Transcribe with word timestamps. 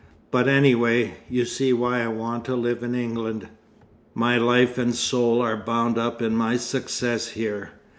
But 0.31 0.47
anyway, 0.47 1.17
you 1.29 1.45
see 1.45 1.73
why 1.73 2.01
I 2.01 2.07
want 2.07 2.43
to 2.45 2.55
live 2.55 2.81
in 2.81 2.95
England. 2.95 3.49
My 4.15 4.35
life 4.35 4.79
and 4.79 4.95
soul 4.95 5.43
are 5.43 5.55
bound 5.55 5.99
up 5.99 6.23
in 6.23 6.35
my 6.35 6.57
success 6.57 7.27
here. 7.27 7.73